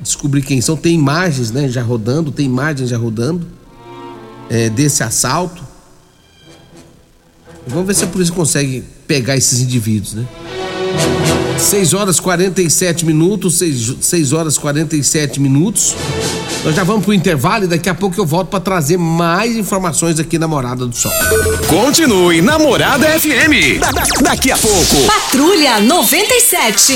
descobrir 0.00 0.42
quem 0.42 0.60
são. 0.60 0.76
Tem 0.76 0.94
imagens 0.94 1.50
né, 1.50 1.68
já 1.68 1.82
rodando, 1.82 2.30
tem 2.32 2.46
imagens 2.46 2.88
já 2.90 2.96
rodando 2.96 3.46
é, 4.48 4.70
desse 4.70 5.02
assalto. 5.02 5.67
Vamos 7.68 7.86
ver 7.86 7.94
se 7.94 8.04
a 8.04 8.06
polícia 8.06 8.34
consegue 8.34 8.82
pegar 9.06 9.36
esses 9.36 9.60
indivíduos, 9.60 10.14
né? 10.14 10.26
6 11.58 11.92
horas 11.92 12.20
47 12.20 13.04
minutos, 13.04 13.58
6, 13.58 13.96
6 14.00 14.32
horas 14.32 14.56
47 14.56 15.40
minutos. 15.40 15.94
Nós 16.64 16.74
já 16.74 16.84
vamos 16.84 17.04
pro 17.04 17.12
intervalo 17.12 17.64
e 17.64 17.66
daqui 17.66 17.88
a 17.88 17.94
pouco 17.94 18.18
eu 18.18 18.24
volto 18.24 18.48
para 18.48 18.60
trazer 18.60 18.96
mais 18.96 19.56
informações 19.56 20.18
aqui 20.18 20.38
na 20.38 20.48
Morada 20.48 20.86
do 20.86 20.96
Sol. 20.96 21.12
Continue 21.68 22.40
na 22.40 22.58
Morada 22.58 23.06
FM. 23.18 23.80
Da, 23.80 23.90
da, 23.90 24.02
daqui 24.22 24.50
a 24.50 24.56
pouco. 24.56 24.96
Patrulha 25.06 25.80
97. 25.80 26.94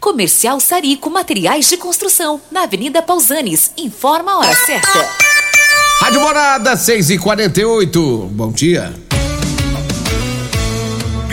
Comercial 0.00 0.60
Sarico 0.60 1.10
Materiais 1.10 1.68
de 1.68 1.76
Construção, 1.76 2.40
na 2.50 2.62
Avenida 2.62 3.02
Pausanes. 3.02 3.72
Informa 3.76 4.32
a 4.32 4.38
hora 4.38 4.56
certa. 4.56 5.06
Rádio 6.00 6.20
Morada 6.20 6.76
6 6.76 7.10
e 7.10 7.18
48 7.18 8.30
Bom 8.32 8.52
dia 8.52 8.94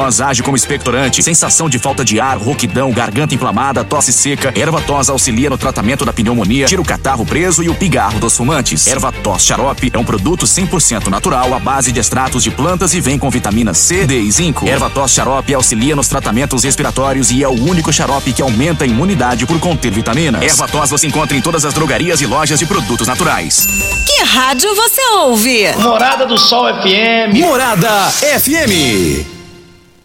age 0.00 0.42
como 0.42 0.56
expectorante, 0.56 1.22
sensação 1.22 1.68
de 1.68 1.78
falta 1.78 2.04
de 2.04 2.18
ar, 2.18 2.38
rouquidão, 2.38 2.90
garganta 2.90 3.34
inflamada, 3.34 3.84
tosse 3.84 4.12
seca. 4.12 4.52
Erva 4.56 4.80
tos 4.80 5.10
auxilia 5.10 5.50
no 5.50 5.58
tratamento 5.58 6.04
da 6.04 6.12
pneumonia, 6.12 6.66
tira 6.66 6.80
o 6.80 6.84
catarro 6.84 7.26
preso 7.26 7.62
e 7.62 7.68
o 7.68 7.74
pigarro 7.74 8.18
dos 8.18 8.36
fumantes. 8.36 8.86
Erva 8.86 9.12
tos 9.12 9.42
xarope 9.42 9.90
é 9.92 9.98
um 9.98 10.04
produto 10.04 10.46
100% 10.46 11.08
natural 11.08 11.52
à 11.52 11.58
base 11.58 11.92
de 11.92 12.00
extratos 12.00 12.42
de 12.42 12.50
plantas 12.50 12.94
e 12.94 13.00
vem 13.00 13.18
com 13.18 13.28
vitamina 13.30 13.74
C, 13.74 14.06
D 14.06 14.20
e 14.20 14.30
zinco. 14.30 14.66
Erva 14.66 14.88
tos 14.88 15.12
xarope 15.12 15.52
auxilia 15.52 15.94
nos 15.94 16.08
tratamentos 16.08 16.64
respiratórios 16.64 17.30
e 17.30 17.42
é 17.42 17.48
o 17.48 17.52
único 17.52 17.92
xarope 17.92 18.32
que 18.32 18.42
aumenta 18.42 18.84
a 18.84 18.86
imunidade 18.86 19.46
por 19.46 19.58
conter 19.58 19.90
vitaminas. 19.90 20.42
Erva 20.42 20.66
tos 20.66 20.90
você 20.90 21.06
encontra 21.06 21.36
em 21.36 21.40
todas 21.40 21.64
as 21.64 21.74
drogarias 21.74 22.20
e 22.20 22.26
lojas 22.26 22.58
de 22.58 22.66
produtos 22.66 23.06
naturais. 23.06 23.66
Que 24.06 24.24
rádio 24.24 24.74
você 24.74 25.00
ouve? 25.16 25.72
Morada 25.78 26.26
do 26.26 26.38
Sol 26.38 26.66
FM. 26.80 27.38
Morada 27.38 28.10
FM. 28.10 29.39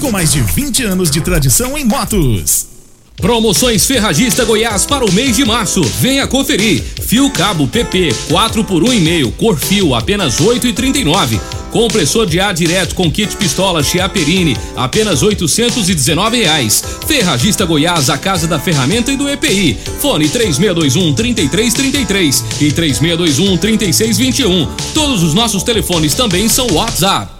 com 0.00 0.10
mais 0.10 0.32
de 0.32 0.40
20 0.40 0.82
anos 0.84 1.10
de 1.10 1.20
tradição 1.20 1.76
em 1.76 1.84
motos. 1.84 2.66
Promoções 3.18 3.84
Ferragista 3.84 4.46
Goiás 4.46 4.86
para 4.86 5.04
o 5.04 5.12
mês 5.12 5.36
de 5.36 5.44
março. 5.44 5.82
Venha 6.00 6.26
conferir. 6.26 6.82
Fio 7.02 7.30
cabo 7.30 7.68
PP 7.68 8.14
4 8.28 8.64
por 8.64 8.82
1,5, 8.82 9.32
cor 9.36 9.58
fio 9.58 9.94
apenas 9.94 10.40
8,39. 10.40 11.38
Compressor 11.70 12.26
de 12.26 12.40
ar 12.40 12.54
direto 12.54 12.94
com 12.94 13.10
kit 13.10 13.36
pistola 13.36 13.82
Chiaperini, 13.82 14.56
apenas 14.74 15.22
819 15.22 16.38
reais. 16.38 16.82
Ferragista 17.06 17.66
Goiás, 17.66 18.08
a 18.08 18.16
casa 18.16 18.46
da 18.46 18.58
ferramenta 18.58 19.12
e 19.12 19.16
do 19.16 19.28
EPI. 19.28 19.78
Fone 20.00 20.28
3621 20.28 21.14
3333 21.14 22.44
e 22.60 22.72
3621 22.72 23.56
3621. 23.58 24.66
Todos 24.94 25.22
os 25.22 25.34
nossos 25.34 25.62
telefones 25.62 26.14
também 26.14 26.48
são 26.48 26.66
WhatsApp. 26.72 27.39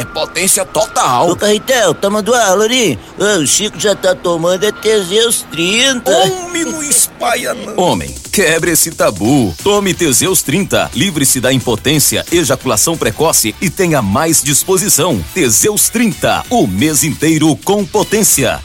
é 0.00 0.04
potência 0.04 0.64
total. 0.64 1.30
Ô, 1.30 1.36
Carretel, 1.36 1.94
tá 1.94 2.08
mandando 2.08 2.34
aula 2.34 2.64
ali? 2.64 2.98
O 3.18 3.46
Chico 3.46 3.78
já 3.78 3.94
tá 3.94 4.14
tomando 4.14 4.64
é 4.64 4.72
Teseus 4.72 5.44
30. 5.50 6.10
Homem, 6.10 6.64
não 6.64 6.82
espalha 6.82 7.52
não. 7.54 7.76
Homem, 7.76 8.14
quebre 8.32 8.70
esse 8.72 8.90
tabu. 8.90 9.54
Tome 9.62 9.92
Teseus 9.92 10.42
30. 10.42 10.90
Livre-se 10.94 11.40
da 11.40 11.52
impotência, 11.52 12.24
ejaculação 12.32 12.96
precoce 12.96 13.54
e 13.60 13.68
tenha 13.68 14.00
mais 14.00 14.42
disposição. 14.42 15.22
Teseus 15.34 15.90
30. 15.90 16.44
O 16.48 16.66
mês 16.66 17.04
inteiro 17.04 17.54
com 17.56 17.84
potência. 17.84 18.60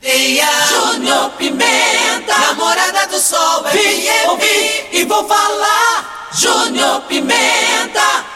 Venha, 0.00 0.46
Júnior 0.68 1.30
Pimenta, 1.30 2.38
namorada 2.38 3.06
do 3.08 3.18
Sol, 3.18 3.64
FM. 3.64 4.28
Ouvi 4.30 4.86
e 4.92 5.04
vou 5.04 5.26
falar, 5.26 6.30
Júnior 6.32 7.02
Pimenta. 7.02 8.35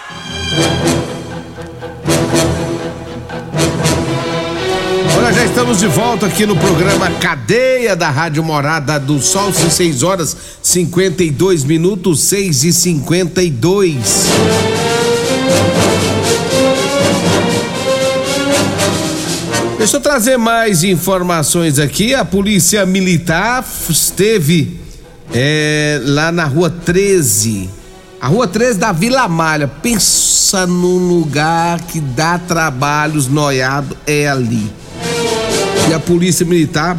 Olha, 5.17 5.33
já 5.33 5.45
estamos 5.45 5.79
de 5.79 5.87
volta 5.87 6.27
aqui 6.27 6.47
no 6.47 6.57
programa 6.57 7.11
Cadeia 7.13 7.95
da 7.95 8.11
Rádio 8.11 8.43
Morada 8.43 8.99
do 8.99 9.21
Sol, 9.21 9.53
6 9.53 10.03
horas 10.03 10.37
52 10.63 11.65
minutos, 11.65 12.21
6 12.21 12.65
e 12.65 12.73
52. 12.73 13.97
Deixa 19.81 19.97
eu 19.97 20.01
trazer 20.03 20.37
mais 20.37 20.85
informações 20.85 21.79
aqui. 21.79 22.15
A 22.15 22.23
polícia 22.23 22.85
militar 22.85 23.65
esteve 23.89 24.79
é, 25.33 25.99
lá 26.05 26.31
na 26.31 26.45
rua 26.45 26.69
13. 26.69 27.71
A 28.21 28.29
rua 28.29 28.47
13 28.47 28.79
da 28.79 28.93
Vila 28.93 29.27
Malha. 29.27 29.67
Pensa 30.51 30.67
num 30.67 31.07
lugar 31.07 31.81
que 31.81 32.01
dá 32.01 32.37
trabalhos 32.37 33.29
noiado, 33.29 33.97
é 34.05 34.29
ali. 34.29 34.69
E 35.89 35.95
a 35.95 36.01
polícia 36.01 36.45
militar 36.45 36.99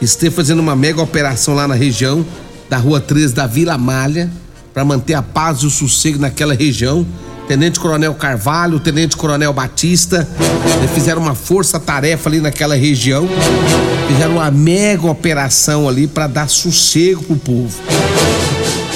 esteve 0.00 0.32
fazendo 0.32 0.60
uma 0.60 0.76
mega 0.76 1.02
operação 1.02 1.56
lá 1.56 1.66
na 1.66 1.74
região 1.74 2.24
da 2.68 2.76
rua 2.76 3.00
13 3.00 3.34
da 3.34 3.48
Vila 3.48 3.76
Malha 3.76 4.30
para 4.72 4.84
manter 4.84 5.14
a 5.14 5.22
paz 5.22 5.58
e 5.62 5.66
o 5.66 5.70
sossego 5.70 6.20
naquela 6.20 6.54
região. 6.54 7.04
Tenente 7.48 7.80
Coronel 7.80 8.14
Carvalho, 8.14 8.78
Tenente 8.78 9.16
Coronel 9.16 9.52
Batista, 9.52 10.28
fizeram 10.94 11.22
uma 11.22 11.34
força-tarefa 11.34 12.28
ali 12.28 12.40
naquela 12.40 12.76
região, 12.76 13.28
fizeram 14.06 14.34
uma 14.34 14.52
mega 14.52 15.10
operação 15.10 15.88
ali 15.88 16.06
para 16.06 16.28
dar 16.28 16.48
sossego 16.48 17.24
pro 17.24 17.36
povo. 17.36 17.76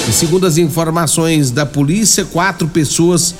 E 0.07 0.13
segundo 0.13 0.45
as 0.45 0.57
informações 0.57 1.51
da 1.51 1.65
polícia, 1.65 2.25
quatro 2.25 2.67
pessoas 2.67 3.33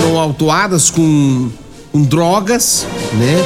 foram 0.00 0.18
autuadas 0.18 0.90
com, 0.90 1.50
com 1.92 2.02
drogas, 2.02 2.86
né? 3.14 3.36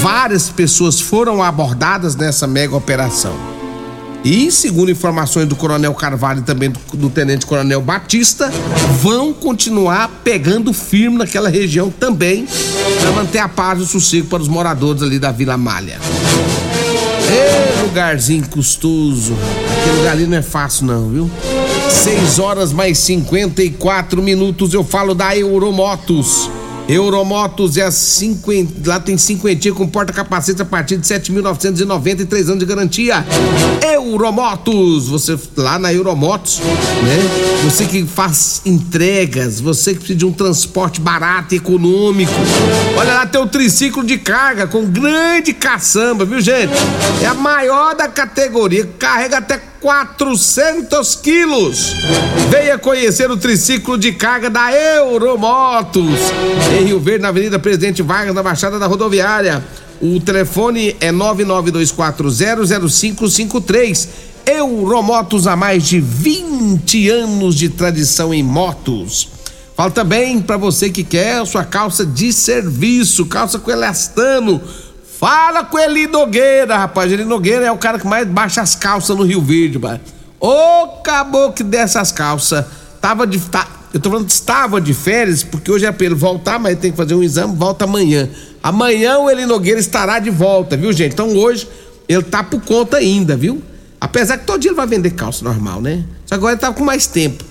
Várias 0.00 0.48
pessoas 0.48 1.00
foram 1.00 1.42
abordadas 1.42 2.14
nessa 2.14 2.46
mega 2.46 2.76
operação. 2.76 3.34
E, 4.24 4.52
segundo 4.52 4.90
informações 4.90 5.48
do 5.48 5.56
Coronel 5.56 5.94
Carvalho 5.94 6.40
e 6.40 6.42
também 6.42 6.70
do, 6.70 6.78
do 6.94 7.08
Tenente 7.08 7.46
Coronel 7.46 7.80
Batista, 7.80 8.52
vão 9.00 9.32
continuar 9.32 10.10
pegando 10.22 10.72
firme 10.74 11.16
naquela 11.16 11.48
região 11.48 11.90
também 11.90 12.46
para 13.00 13.12
manter 13.12 13.38
a 13.38 13.48
paz 13.48 13.80
e 13.80 13.82
o 13.82 13.86
sossego 13.86 14.26
para 14.26 14.42
os 14.42 14.48
moradores 14.48 15.02
ali 15.02 15.18
da 15.18 15.32
Vila 15.32 15.56
Malha. 15.56 15.98
Ê, 17.30 17.82
lugarzinho 17.82 18.46
custoso. 18.48 19.34
Aquele 19.80 19.96
lugar 19.96 20.12
ali 20.12 20.26
não 20.26 20.36
é 20.36 20.42
fácil, 20.42 20.86
não, 20.86 21.08
viu? 21.08 21.30
6 21.90 22.38
horas 22.38 22.72
mais 22.72 22.98
54 22.98 24.22
minutos. 24.22 24.72
Eu 24.72 24.84
falo 24.84 25.14
da 25.14 25.36
Euromotos. 25.36 26.48
Euromotos 26.88 27.76
é 27.76 27.82
a 27.82 27.90
50, 27.90 28.88
lá 28.88 28.98
tem 28.98 29.16
cinquentinha 29.16 29.72
com 29.72 29.86
porta-capacete 29.86 30.60
a 30.60 30.64
partir 30.64 30.96
de 30.96 31.06
7.990 31.06 32.20
e 32.20 32.24
3 32.24 32.48
anos 32.48 32.58
de 32.58 32.66
garantia. 32.66 33.24
Euromotos, 33.80 35.06
você 35.08 35.38
lá 35.56 35.78
na 35.78 35.92
Euromotos, 35.92 36.58
né? 36.58 37.62
Você 37.64 37.84
que 37.84 38.04
faz 38.04 38.62
entregas, 38.66 39.60
você 39.60 39.92
que 39.92 39.98
precisa 39.98 40.18
de 40.18 40.26
um 40.26 40.32
transporte 40.32 41.00
barato 41.00 41.54
e 41.54 41.58
econômico. 41.58 42.32
Olha 42.96 43.14
lá 43.14 43.26
tem 43.26 43.40
o 43.40 43.46
triciclo 43.46 44.02
de 44.02 44.18
carga 44.18 44.66
com 44.66 44.84
grande 44.86 45.52
caçamba, 45.52 46.24
viu 46.24 46.40
gente? 46.40 46.72
É 47.22 47.26
a 47.26 47.34
maior 47.34 47.94
da 47.94 48.08
categoria, 48.08 48.88
carrega 48.98 49.38
até 49.38 49.69
400 49.80 51.16
quilos. 51.16 51.96
Venha 52.50 52.78
conhecer 52.78 53.30
o 53.30 53.36
triciclo 53.36 53.96
de 53.96 54.10
carga 54.12 54.50
da 54.50 54.72
Euromotos. 54.72 56.18
Em 56.78 56.84
Rio 56.84 57.00
Verde, 57.00 57.22
na 57.22 57.28
Avenida 57.28 57.58
Presidente 57.58 58.02
Vargas, 58.02 58.34
na 58.34 58.42
Baixada 58.42 58.78
da 58.78 58.86
Rodoviária. 58.86 59.64
O 60.00 60.20
telefone 60.20 60.94
é 61.00 61.10
992400553. 61.10 64.08
Euromotos 64.46 65.46
há 65.46 65.56
mais 65.56 65.84
de 65.84 66.00
20 66.00 67.08
anos 67.08 67.54
de 67.54 67.70
tradição 67.70 68.34
em 68.34 68.42
motos. 68.42 69.28
Fala 69.76 69.90
também 69.90 70.40
para 70.42 70.58
você 70.58 70.90
que 70.90 71.02
quer 71.02 71.42
sua 71.46 71.64
calça 71.64 72.04
de 72.04 72.34
serviço, 72.34 73.24
calça 73.26 73.58
com 73.58 73.70
elastano. 73.70 74.60
Fala 75.20 75.62
com 75.62 75.78
Eli 75.78 76.06
Nogueira, 76.06 76.78
rapaz. 76.78 77.12
Eli 77.12 77.26
Nogueira 77.26 77.66
é 77.66 77.70
o 77.70 77.76
cara 77.76 77.98
que 77.98 78.06
mais 78.06 78.26
baixa 78.26 78.62
as 78.62 78.74
calças 78.74 79.14
no 79.14 79.22
Rio 79.22 79.42
Verde, 79.42 79.78
mano. 79.78 80.00
Ô 80.40 80.86
caboclo 81.04 81.62
dessas 81.62 82.10
calças. 82.10 82.64
Tava 83.02 83.26
de. 83.26 83.38
Tá, 83.38 83.68
eu 83.92 84.00
tô 84.00 84.08
falando 84.08 84.24
que 84.24 84.32
estava 84.32 84.80
de 84.80 84.94
férias, 84.94 85.42
porque 85.42 85.70
hoje 85.70 85.84
é 85.84 85.92
pra 85.92 86.06
ele 86.06 86.14
voltar, 86.14 86.58
mas 86.58 86.72
ele 86.72 86.80
tem 86.80 86.90
que 86.90 86.96
fazer 86.96 87.14
um 87.14 87.22
exame, 87.22 87.54
volta 87.54 87.84
amanhã. 87.84 88.30
Amanhã 88.62 89.18
o 89.18 89.28
Eli 89.28 89.44
Nogueira 89.44 89.78
estará 89.78 90.18
de 90.20 90.30
volta, 90.30 90.74
viu, 90.74 90.90
gente? 90.90 91.12
Então 91.12 91.36
hoje 91.36 91.68
ele 92.08 92.22
tá 92.22 92.42
por 92.42 92.62
conta 92.62 92.96
ainda, 92.96 93.36
viu? 93.36 93.62
Apesar 94.00 94.38
que 94.38 94.46
todo 94.46 94.58
dia 94.58 94.70
ele 94.70 94.76
vai 94.76 94.86
vender 94.86 95.10
calça 95.10 95.44
normal, 95.44 95.82
né? 95.82 96.02
Só 96.24 96.36
agora 96.36 96.54
ele 96.54 96.62
tá 96.62 96.72
com 96.72 96.82
mais 96.82 97.06
tempo. 97.06 97.44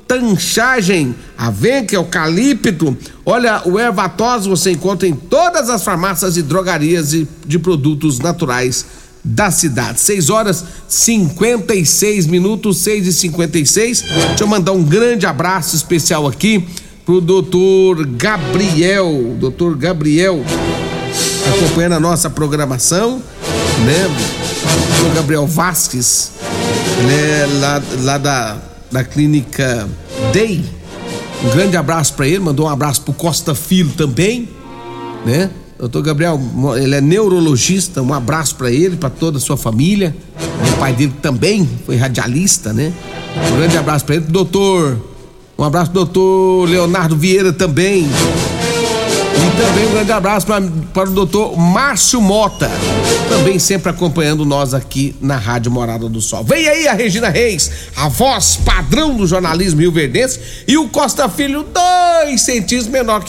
tanchagem, 0.08 1.14
avenca, 1.36 1.94
eucalipto. 1.94 2.96
Olha, 3.24 3.62
o 3.66 3.78
ervatos 3.78 4.46
você 4.46 4.72
encontra 4.72 5.06
em 5.06 5.14
todas 5.14 5.68
as 5.68 5.84
farmácias 5.84 6.36
e 6.36 6.42
drogarias 6.42 7.10
de, 7.10 7.28
de 7.46 7.58
produtos 7.58 8.18
naturais 8.18 8.86
da 9.22 9.50
cidade. 9.50 10.00
6 10.00 10.30
horas 10.30 10.64
56 10.88 12.26
minutos, 12.26 12.78
6 12.78 13.06
e 13.06 13.12
56 13.12 14.00
Deixa 14.00 14.44
eu 14.44 14.46
mandar 14.46 14.72
um 14.72 14.82
grande 14.82 15.26
abraço 15.26 15.76
especial 15.76 16.26
aqui 16.26 16.66
pro 17.04 17.20
doutor 17.20 18.06
Gabriel. 18.06 19.36
Doutor 19.38 19.76
Gabriel 19.76 20.44
acompanhando 21.54 21.94
a 21.94 22.00
nossa 22.00 22.30
programação, 22.30 23.22
né? 23.84 24.08
Doutor 24.98 25.16
Gabriel 25.16 25.46
Vasques, 25.46 26.32
né? 27.06 27.46
Lá, 27.60 27.82
lá 28.02 28.18
da 28.18 28.70
da 28.90 29.04
clínica 29.04 29.88
Day. 30.32 30.64
Um 31.44 31.50
grande 31.50 31.76
abraço 31.76 32.14
para 32.14 32.26
ele, 32.26 32.40
mandou 32.40 32.66
um 32.66 32.68
abraço 32.68 33.02
pro 33.02 33.12
Costa 33.14 33.54
Filho 33.54 33.90
também, 33.96 34.48
né? 35.24 35.50
Doutor 35.78 36.02
Gabriel, 36.02 36.38
ele 36.76 36.94
é 36.94 37.00
neurologista, 37.00 38.02
um 38.02 38.12
abraço 38.12 38.56
para 38.56 38.70
ele, 38.70 38.96
para 38.96 39.08
toda 39.08 39.38
a 39.38 39.40
sua 39.40 39.56
família. 39.56 40.14
O 40.74 40.78
pai 40.78 40.92
dele 40.92 41.14
também 41.22 41.66
foi 41.86 41.96
radialista, 41.96 42.72
né? 42.74 42.92
Um 43.50 43.56
grande 43.56 43.78
abraço 43.78 44.04
para 44.04 44.16
ele. 44.16 44.26
Doutor, 44.26 44.98
um 45.60 45.64
abraço 45.64 45.92
doutor 45.92 46.66
Leonardo 46.66 47.14
Vieira 47.14 47.52
também. 47.52 48.04
E 48.04 49.62
também 49.62 49.86
um 49.86 49.90
grande 49.92 50.10
abraço 50.10 50.46
pra, 50.46 50.58
para 50.94 51.10
o 51.10 51.12
doutor 51.12 51.54
Márcio 51.54 52.18
Mota, 52.18 52.70
também 53.28 53.58
sempre 53.58 53.90
acompanhando 53.90 54.44
nós 54.46 54.72
aqui 54.72 55.14
na 55.20 55.36
Rádio 55.36 55.70
Morada 55.70 56.08
do 56.08 56.20
Sol. 56.20 56.44
Vem 56.44 56.66
aí 56.66 56.88
a 56.88 56.94
Regina 56.94 57.28
Reis, 57.28 57.70
a 57.94 58.08
voz 58.08 58.56
padrão 58.56 59.14
do 59.14 59.26
jornalismo 59.26 59.80
rio-verdense, 59.80 60.40
e 60.66 60.78
o 60.78 60.88
Costa 60.88 61.28
Filho, 61.28 61.62
dois 61.62 62.40
centímetros 62.40 62.86
menor 62.86 63.16
que 63.16 63.18